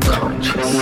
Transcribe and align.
Conscious. 0.00 0.78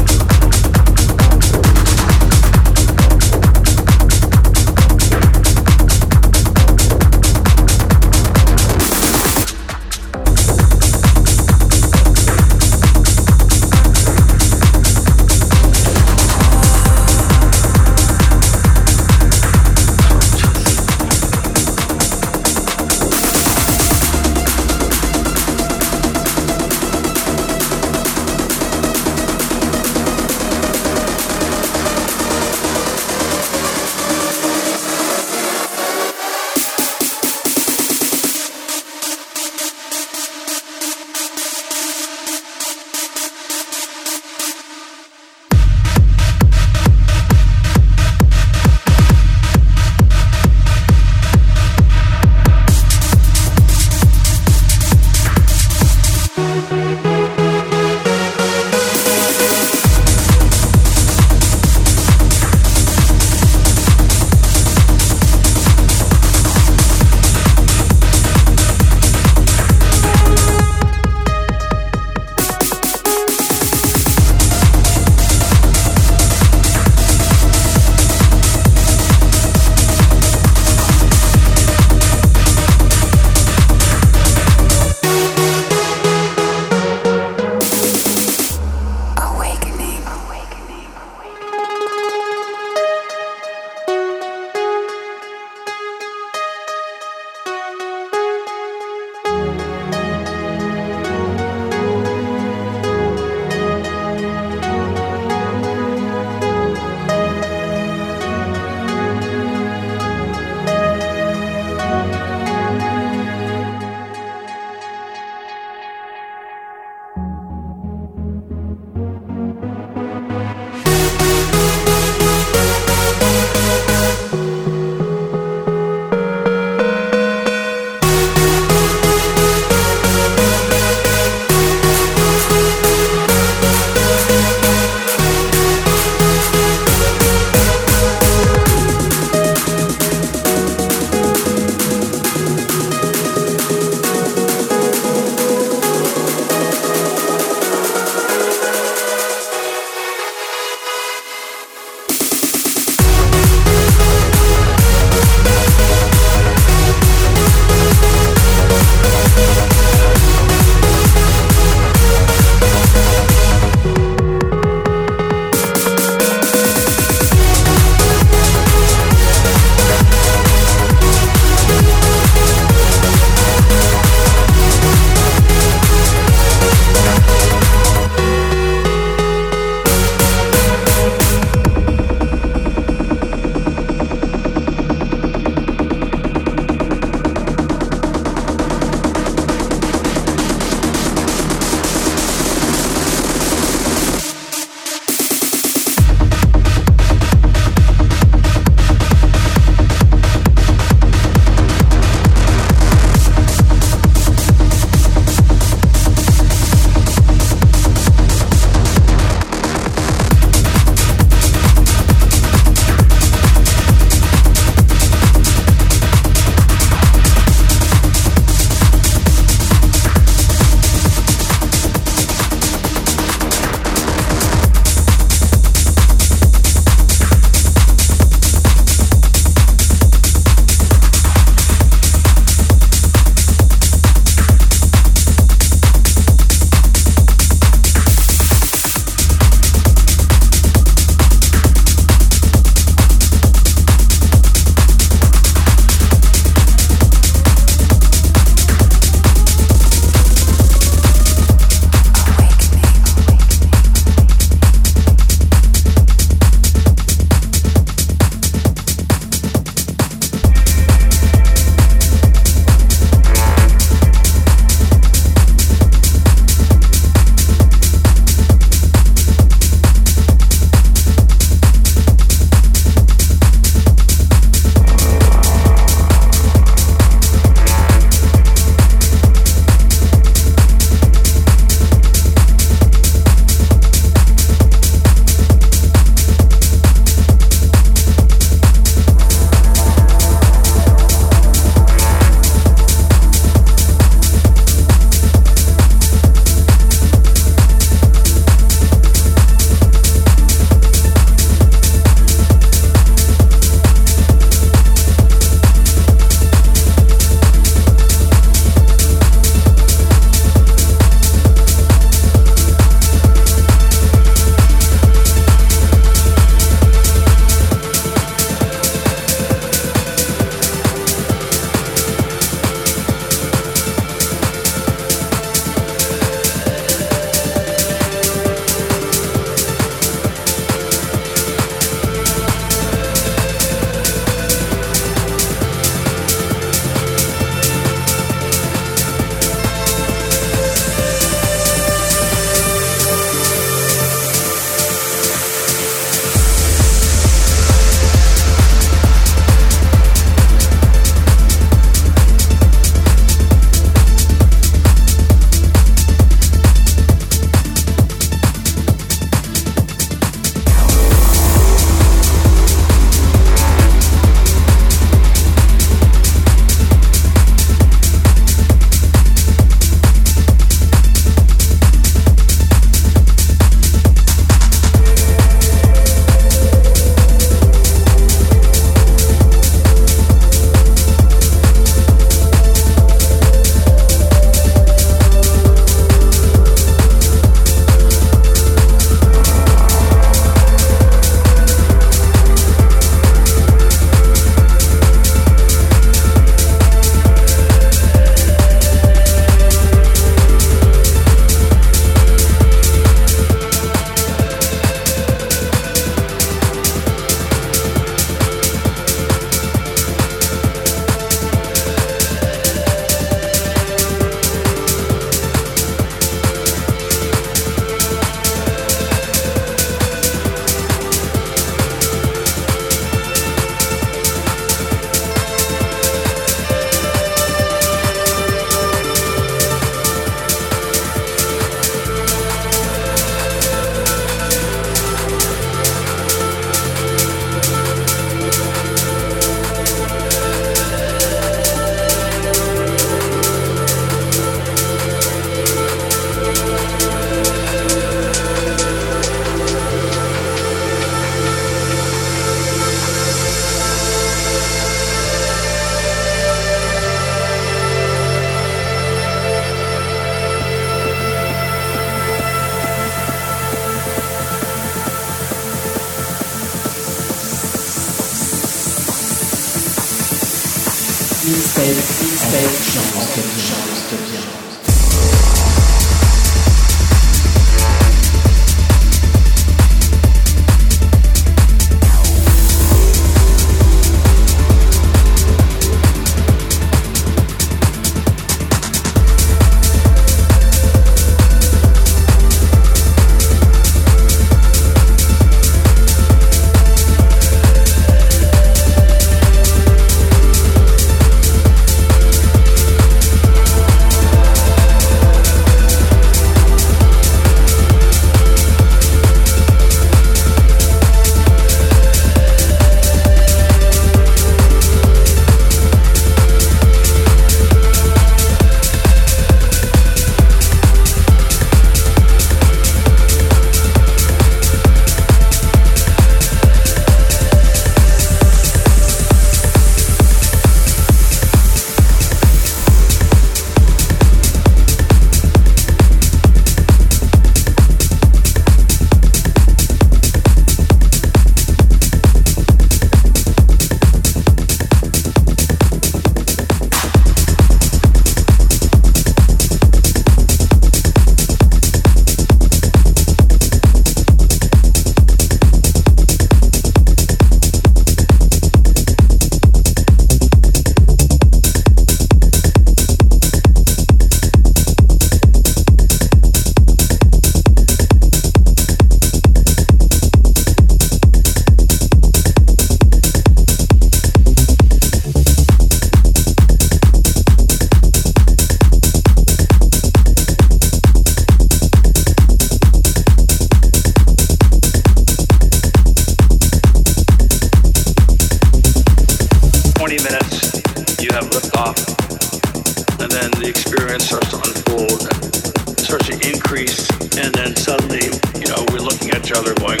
and 593.20 593.30
then 593.30 593.50
the 593.60 593.68
experience 593.68 594.24
starts 594.24 594.50
to 594.50 594.56
unfold 594.56 595.20
and 595.28 595.98
starts 596.00 596.26
to 596.28 596.34
increase, 596.48 597.08
and 597.36 597.54
then 597.54 597.76
suddenly, 597.76 598.26
you 598.58 598.66
know, 598.66 598.84
we're 598.90 599.04
looking 599.04 599.30
at 599.30 599.44
each 599.44 599.52
other 599.52 599.74
going, 599.74 600.00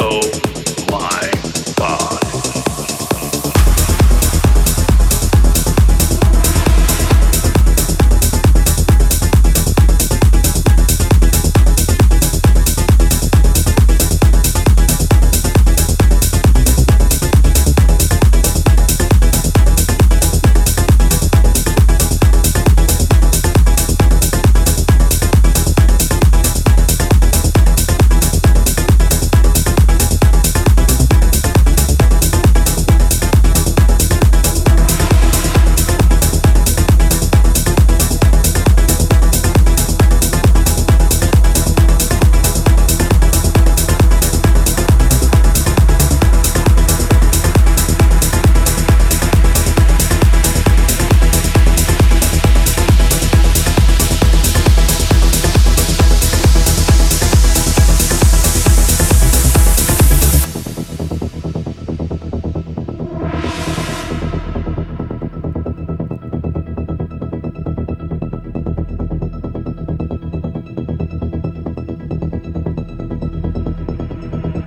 oh 0.00 0.22
my 0.90 1.30
God. 1.76 2.33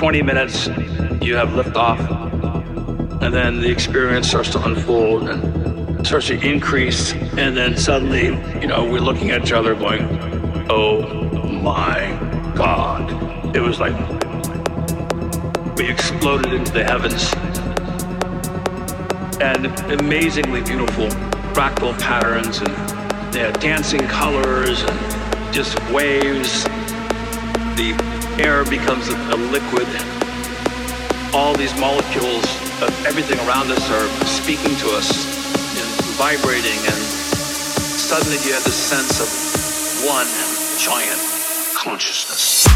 20 0.08 0.22
minutes, 0.22 0.68
you 1.22 1.36
have 1.36 1.50
liftoff, 1.50 2.00
and 3.22 3.34
then 3.34 3.60
the 3.60 3.70
experience 3.70 4.30
starts 4.30 4.50
to 4.50 4.64
unfold 4.64 5.28
and 5.28 6.08
starts 6.08 6.28
to 6.28 6.40
increase, 6.40 7.12
and 7.36 7.58
then 7.58 7.76
suddenly, 7.76 8.28
you 8.62 8.68
know, 8.68 8.90
we're 8.90 9.02
looking 9.02 9.32
at 9.32 9.42
each 9.42 9.52
other 9.52 9.76
going, 9.76 10.04
oh 10.70 11.02
my 11.62 12.08
God. 12.56 13.54
It 13.54 13.60
was 13.60 13.82
like 13.82 13.92
we 15.76 15.90
exploded 15.90 16.54
into 16.54 16.72
the 16.72 16.86
heavens. 16.86 17.34
And 19.42 19.66
amazingly 20.00 20.62
beautiful 20.62 21.08
fractal 21.52 22.00
patterns 22.00 22.62
and 22.62 23.60
dancing 23.60 24.08
colors 24.08 24.84
and 24.84 25.54
just 25.54 25.78
waves. 25.92 26.64
The 27.76 28.17
air 28.40 28.64
becomes 28.66 29.08
a, 29.10 29.38
liquid. 29.52 29.88
All 31.34 31.56
these 31.56 31.74
molecules 31.80 32.46
of 32.82 32.90
everything 33.06 33.40
around 33.48 33.72
us 33.72 33.90
are 33.90 34.08
speaking 34.26 34.76
to 34.78 34.88
us 34.96 35.10
and 35.78 35.90
vibrating, 36.18 36.78
and 36.86 37.02
suddenly 37.98 38.38
you 38.46 38.54
have 38.54 38.64
this 38.64 38.76
sense 38.76 39.20
of 39.20 39.28
one 40.06 40.28
giant 40.78 41.20
consciousness. 41.76 42.67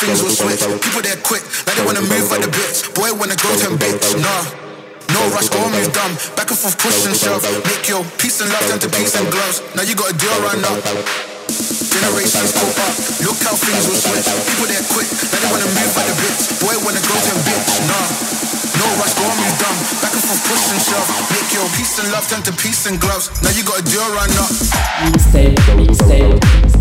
things 0.00 0.24
will 0.24 0.32
switch. 0.32 0.64
People 0.80 1.04
that 1.04 1.20
quick, 1.20 1.44
like 1.68 1.76
they 1.76 1.84
wanna 1.84 2.00
move 2.00 2.24
by 2.32 2.40
the 2.40 2.48
bitch. 2.48 2.88
Boy 2.96 3.12
wanna 3.12 3.36
go 3.36 3.52
to 3.52 3.68
bitch, 3.76 4.16
nah. 4.16 4.48
No 5.12 5.20
rush, 5.36 5.52
all 5.52 5.68
move 5.68 5.92
dumb. 5.92 6.16
Back 6.40 6.48
and 6.48 6.56
forth, 6.56 6.80
push 6.80 7.04
and 7.04 7.12
shove. 7.12 7.44
Make 7.68 7.84
your 7.84 8.00
peace 8.16 8.40
and 8.40 8.48
love 8.48 8.64
turn 8.64 8.80
to 8.80 8.88
peace 8.88 9.12
and 9.20 9.28
gloves. 9.28 9.60
Now 9.76 9.84
you 9.84 9.92
got 9.92 10.08
a 10.08 10.16
deal 10.16 10.32
right 10.40 10.56
now. 10.56 10.72
Generations 11.52 12.56
pop 12.56 12.72
up. 12.80 12.94
Look 13.20 13.38
how 13.44 13.52
things 13.60 13.84
will 13.84 14.00
switch. 14.00 14.24
People 14.24 14.68
that 14.72 14.84
quick, 14.88 15.08
like 15.12 15.40
they 15.44 15.50
wanna 15.52 15.68
move 15.68 15.92
by 15.92 16.04
the 16.08 16.16
bitch. 16.16 16.48
Boy 16.64 16.74
wanna 16.80 17.02
go 17.04 17.14
to 17.20 17.34
bitch, 17.44 17.68
nah. 17.84 18.06
No 18.80 18.86
rush, 18.96 19.12
go 19.20 19.28
on, 19.28 19.36
move 19.36 19.56
dumb. 19.60 19.76
Back 20.00 20.16
and 20.16 20.24
forth, 20.24 20.42
push 20.48 20.64
and 20.72 20.80
shove. 20.80 21.08
Make 21.28 21.52
your 21.52 21.68
peace 21.76 22.00
and 22.00 22.08
love 22.08 22.24
turn 22.24 22.40
to 22.48 22.52
peace 22.56 22.88
and 22.88 22.96
gloves. 22.96 23.28
Now 23.44 23.52
you 23.52 23.68
got 23.68 23.76
a 23.76 23.84
deal 23.84 24.08
right 24.16 24.32
now. 24.32 24.48
Mixtape. 25.12 26.79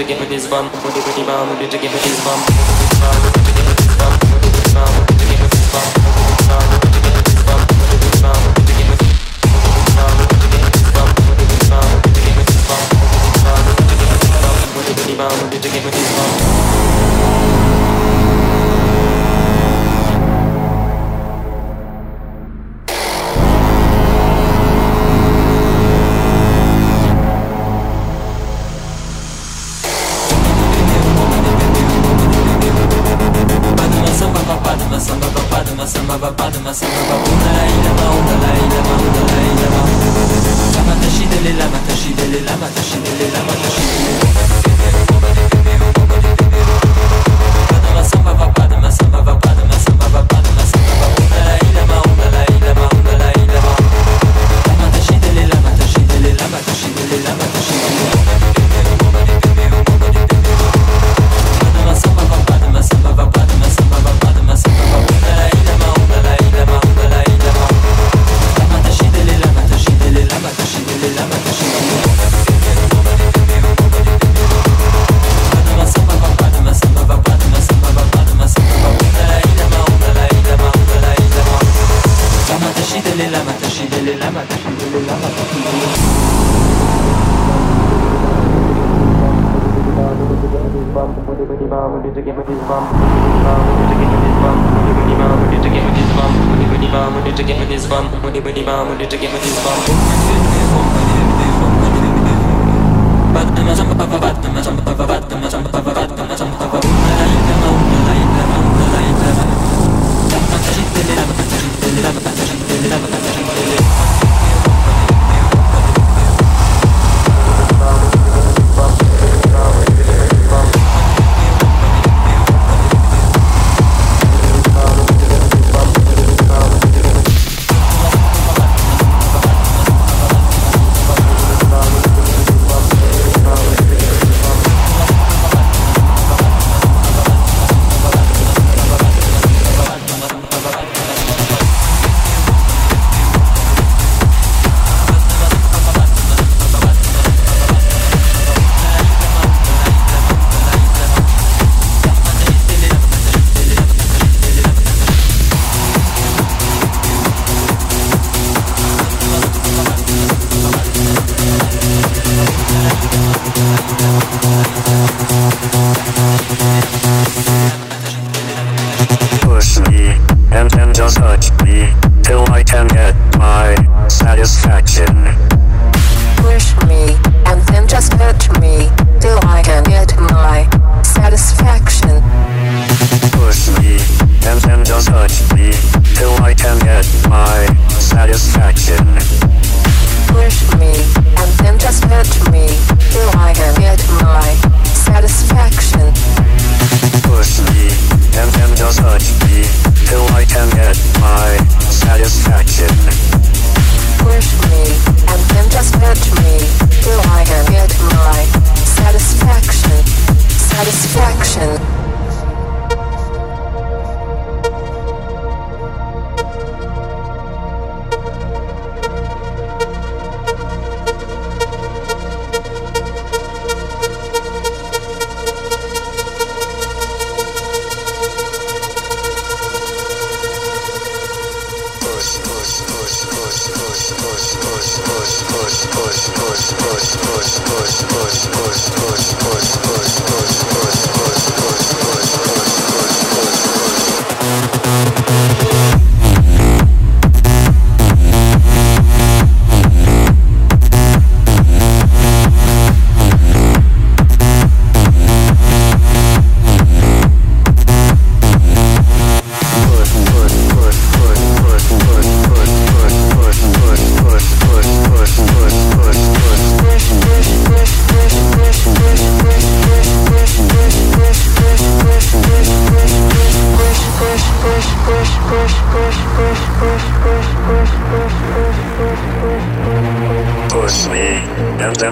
to 0.00 0.06
give 0.06 0.18
me 0.18 0.26
this 0.28 0.46
bomb, 0.48 0.70
give 0.70 0.82
me 0.82 1.12
the 1.12 1.24
bomb, 1.26 1.58
to 1.58 1.78
give 1.78 1.92
me 1.92 2.09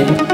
Mixtape, 0.00 0.12
mixtape, 0.12 0.29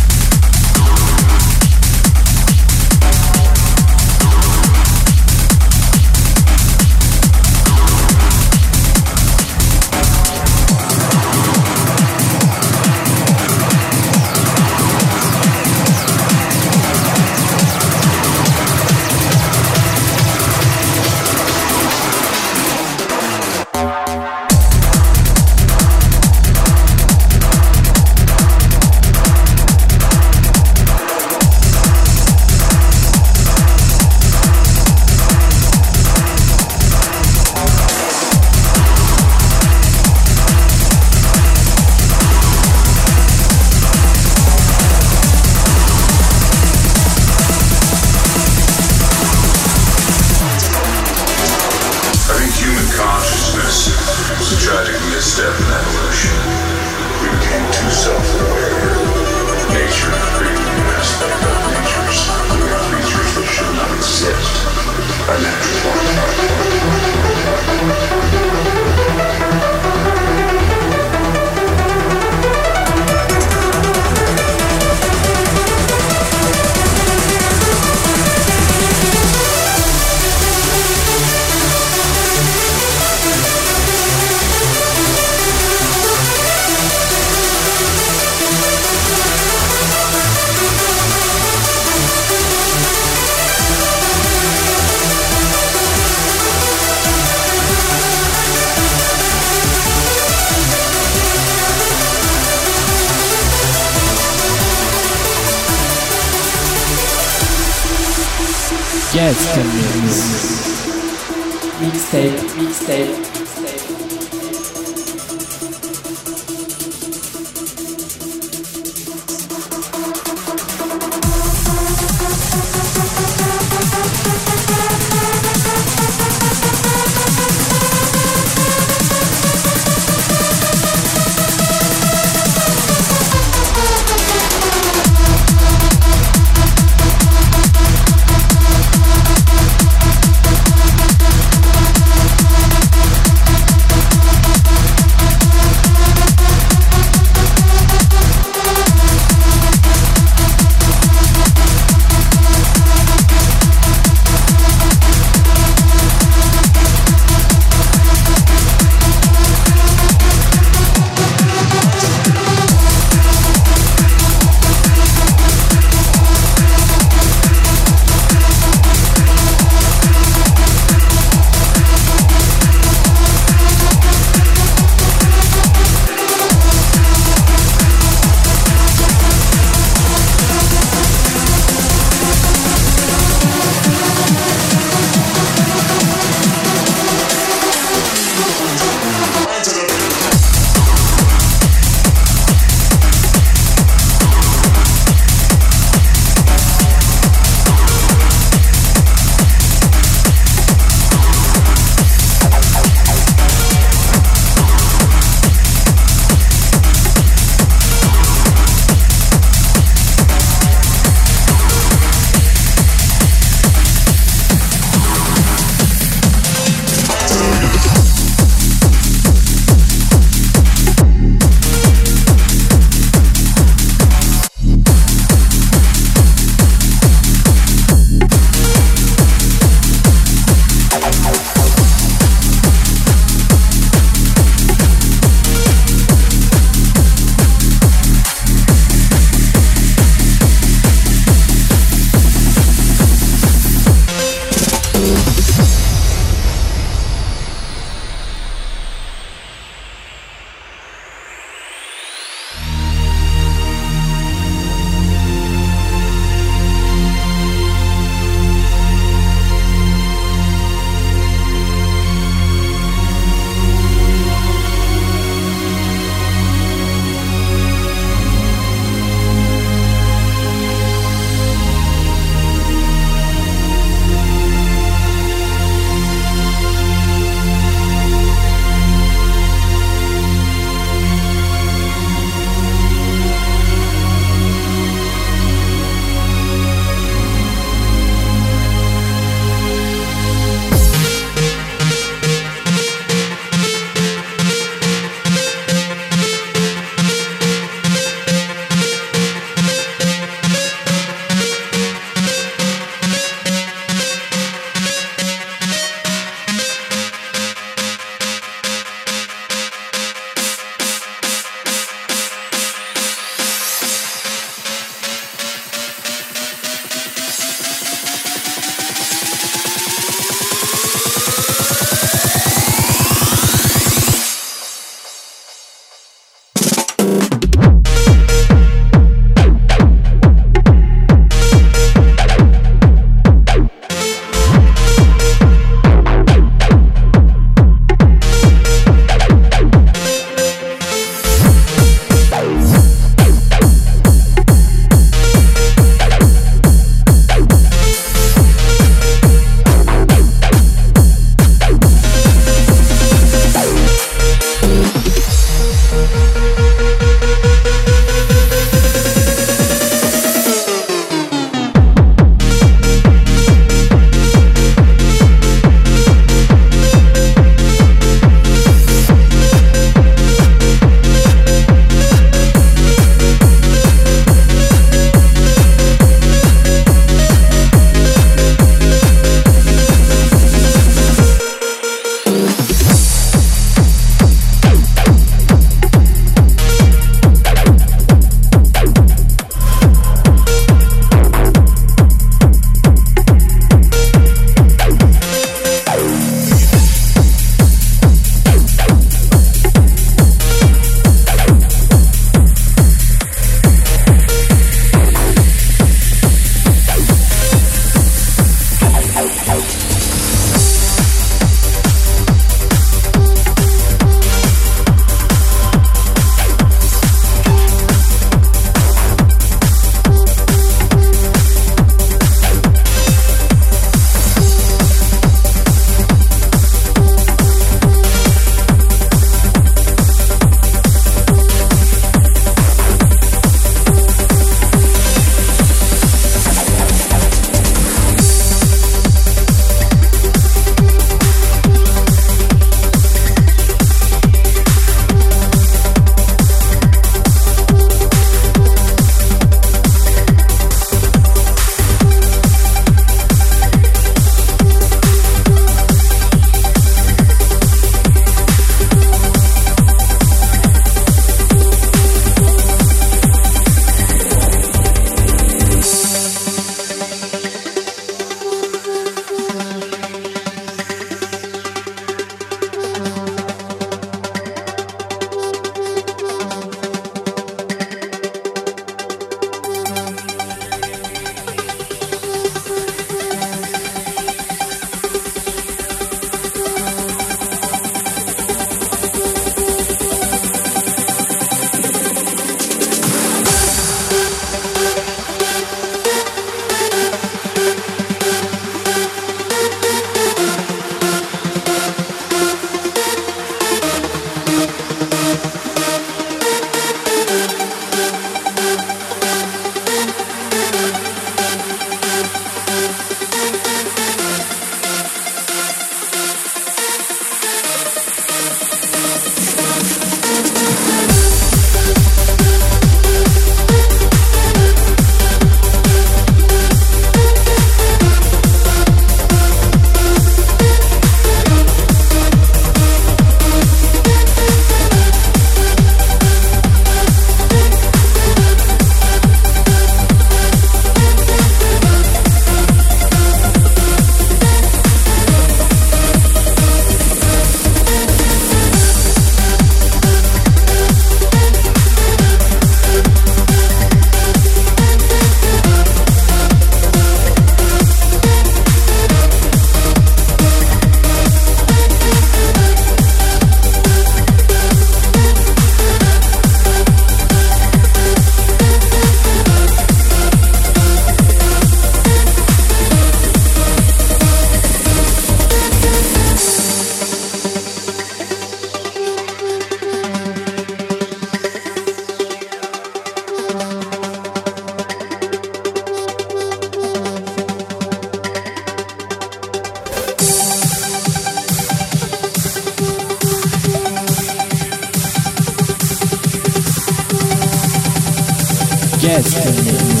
Guest 599.20 599.36
Mix. 599.66 600.00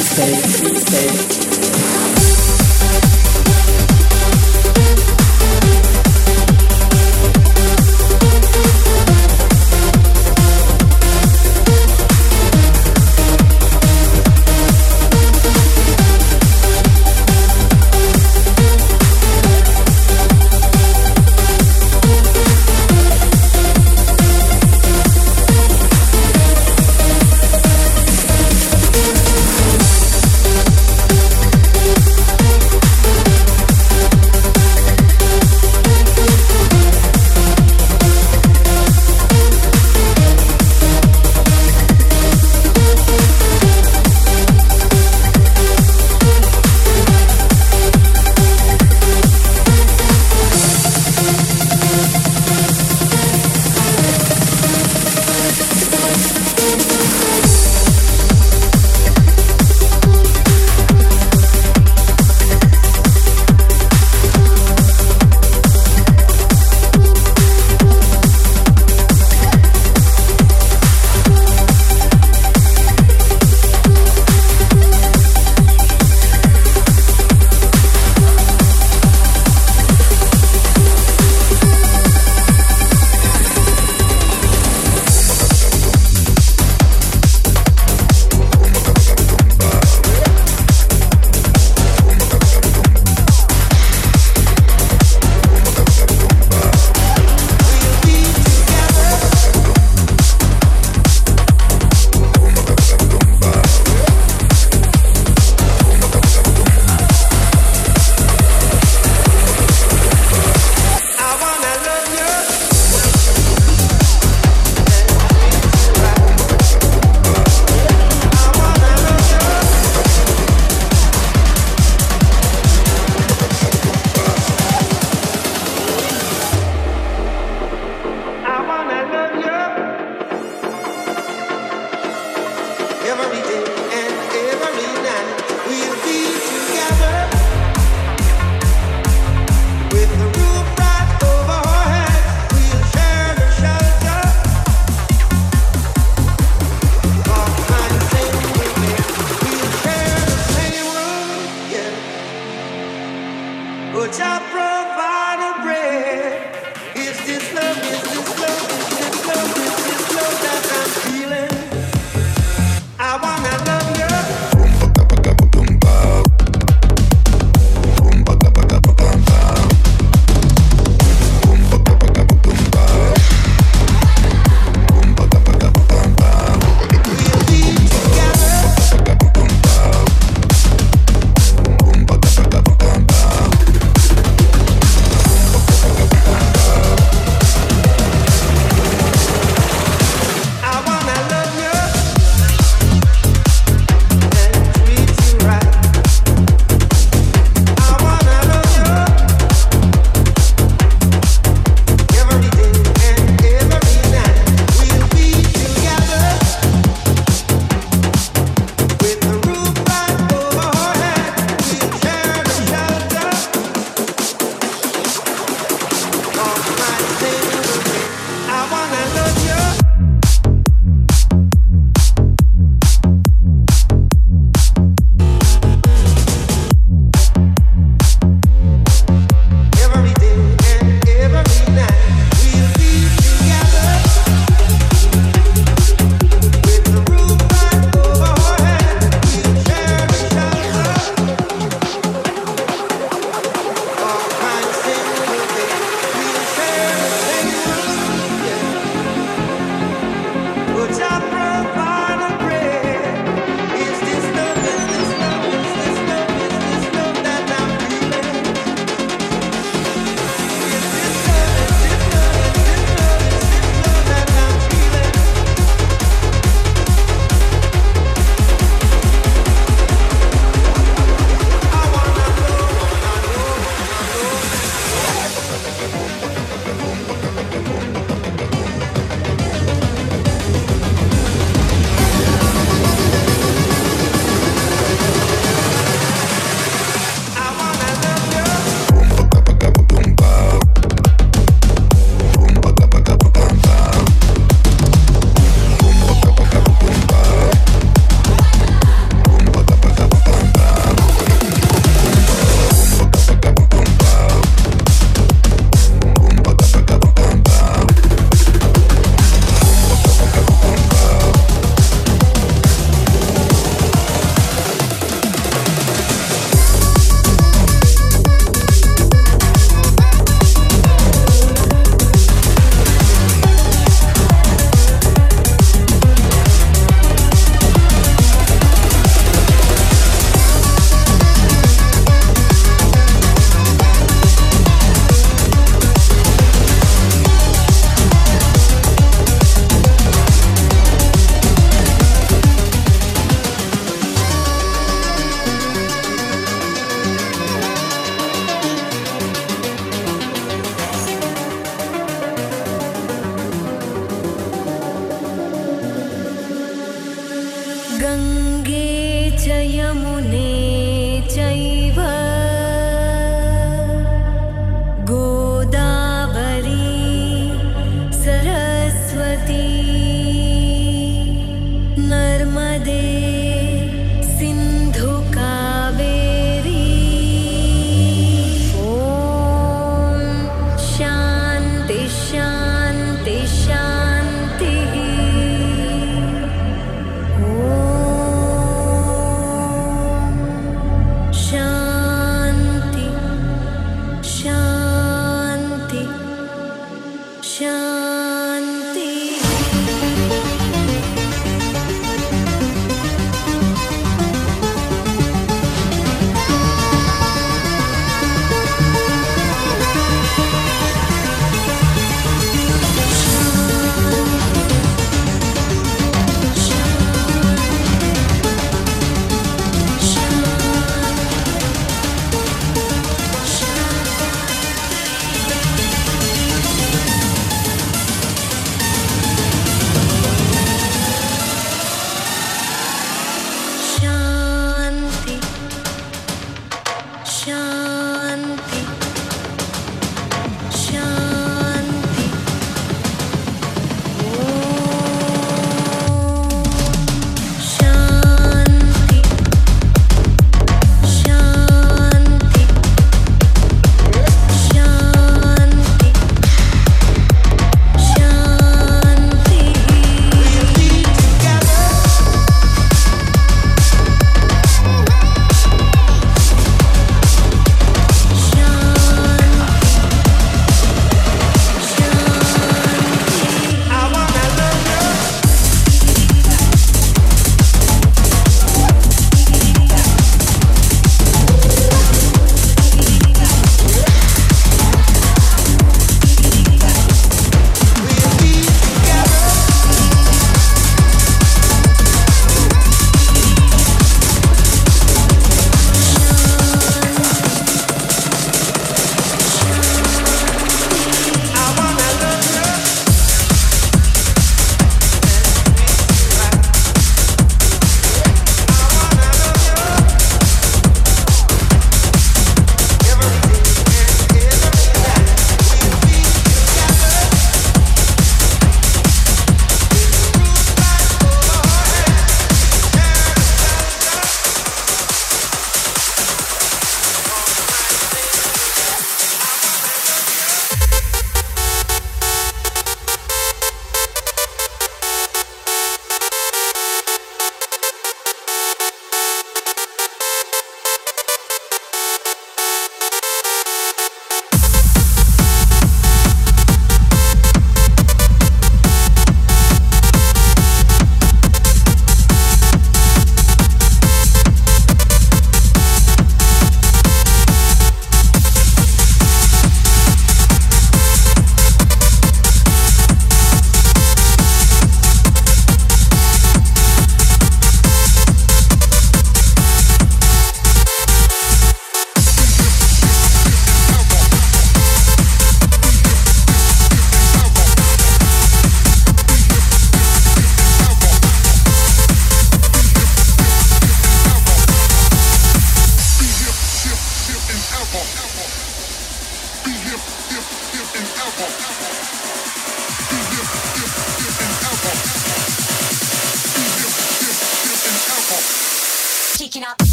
Stay, 0.00 0.32
stay. 0.78 1.45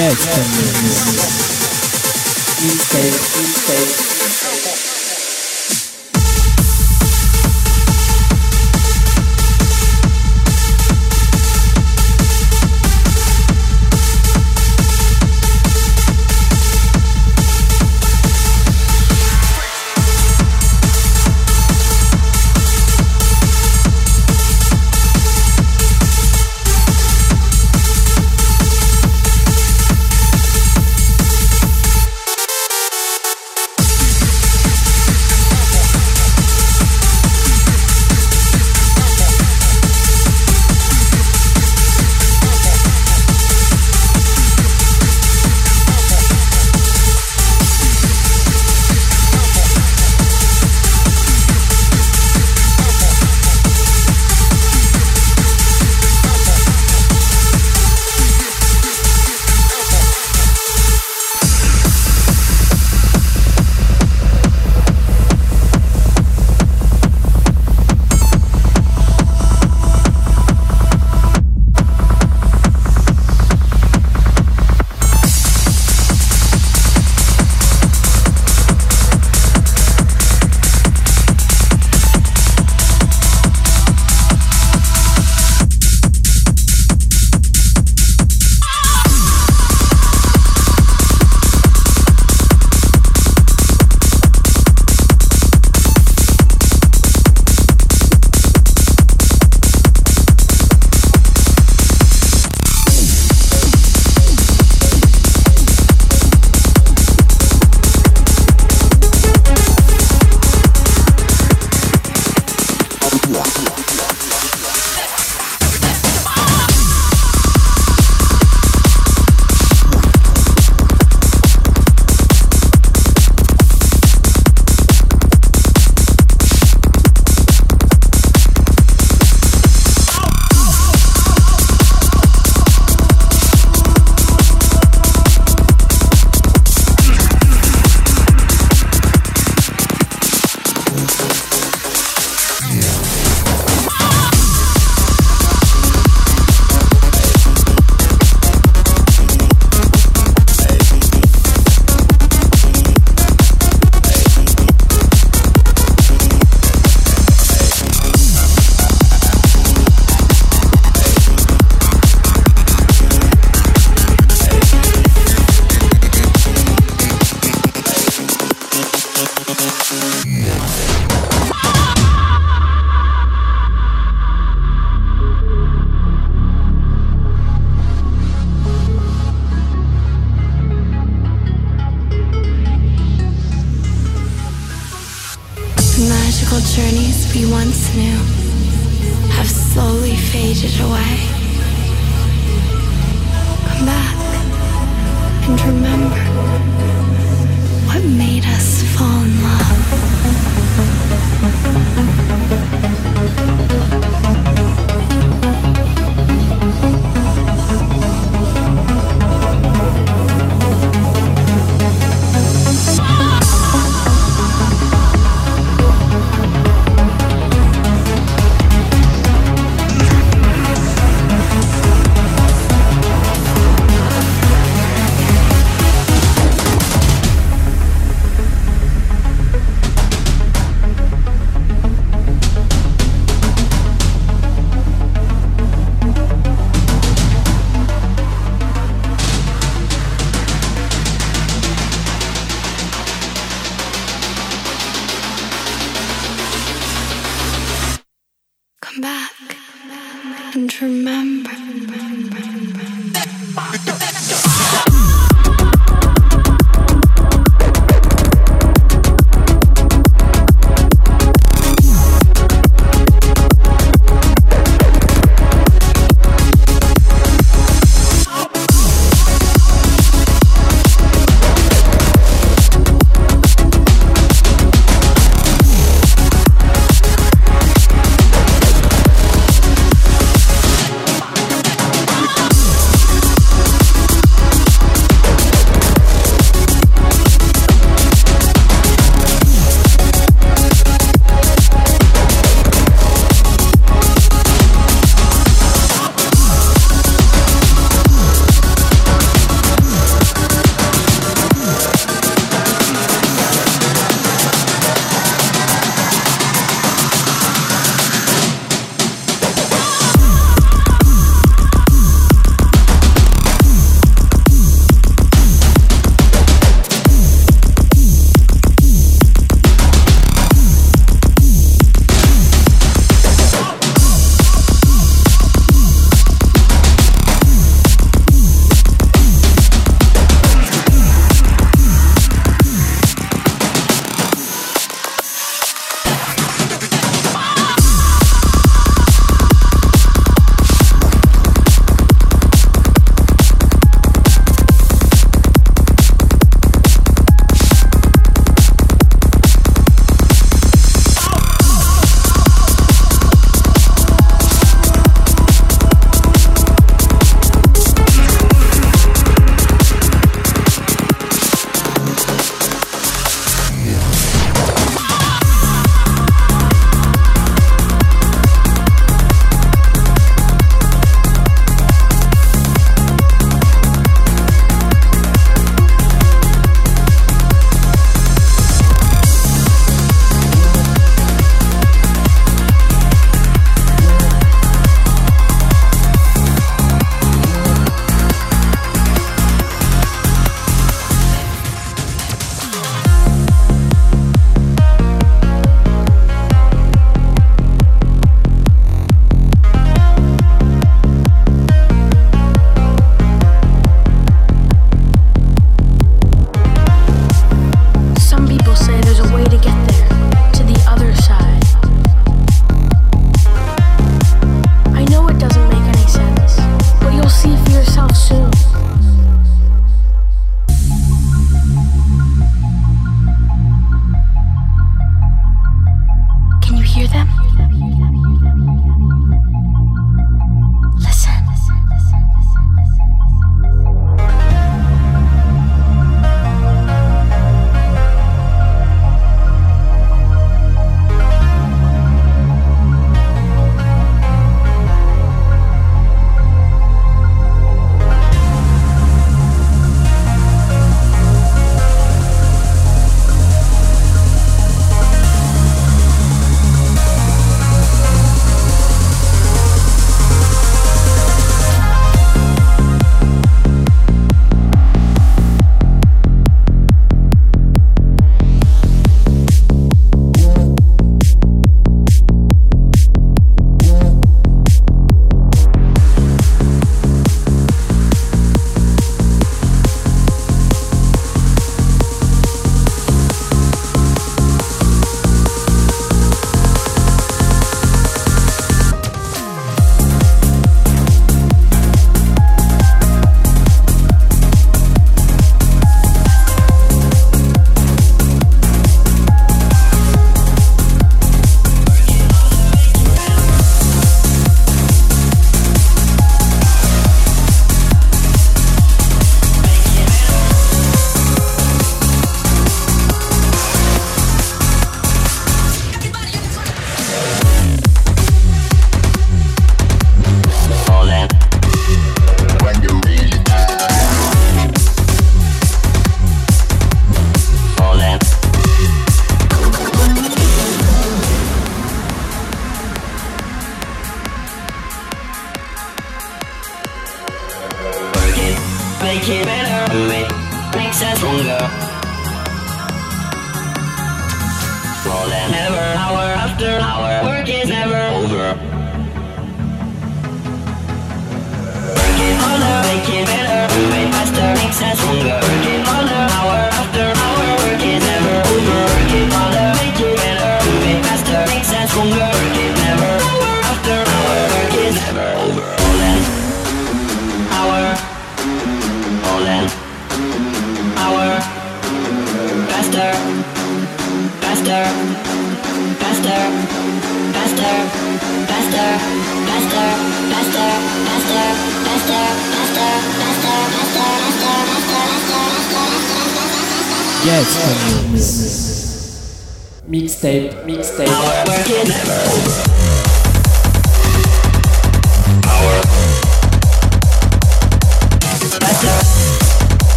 Guest 0.00 0.24
Mix. 0.24 1.20
Mixtape, 2.62 4.09